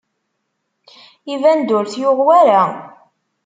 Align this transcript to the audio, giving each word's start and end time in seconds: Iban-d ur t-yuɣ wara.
Iban-d 1.33 1.69
ur 1.77 1.85
t-yuɣ 1.87 2.19
wara. 2.25 2.61